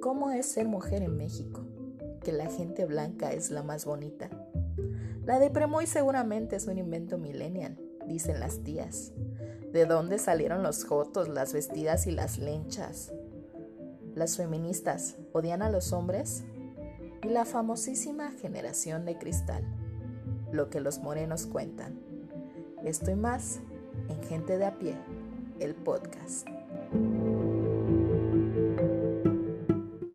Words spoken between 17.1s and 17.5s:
y la